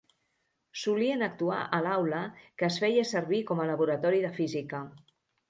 Solien 0.83 1.25
actuar 1.27 1.59
a 1.79 1.81
l'aula 1.87 2.21
que 2.39 2.67
es 2.69 2.81
feia 2.85 3.05
servir 3.11 3.43
com 3.53 3.63
a 3.63 3.69
laboratori 3.75 4.25
de 4.27 4.35
Física. 4.41 4.83